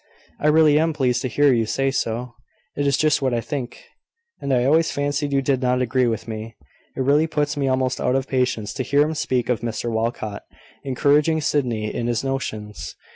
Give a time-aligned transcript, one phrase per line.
[0.39, 2.33] "I really am pleased to hear you say so.
[2.75, 3.83] It is just what I think;
[4.41, 6.55] and I always fancied you did not agree with me.
[6.97, 10.41] It really puts me almost out of patience to hear him speak of Mr Walcot
[10.83, 12.95] encouraging Sydney in his notions!